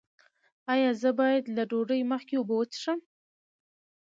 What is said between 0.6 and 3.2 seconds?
ایا زه باید له ډوډۍ مخکې اوبه وڅښم؟